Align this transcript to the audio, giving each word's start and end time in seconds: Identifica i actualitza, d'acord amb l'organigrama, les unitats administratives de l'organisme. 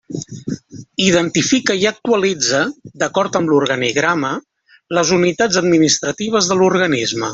Identifica 1.07 1.75
i 1.81 1.85
actualitza, 1.89 2.61
d'acord 3.03 3.37
amb 3.41 3.53
l'organigrama, 3.53 4.33
les 5.01 5.13
unitats 5.19 5.61
administratives 5.63 6.51
de 6.55 6.59
l'organisme. 6.63 7.29